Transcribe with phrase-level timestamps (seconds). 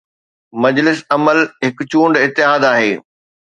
[0.63, 2.93] مجلس عمل هڪ چونڊ اتحاد آهي.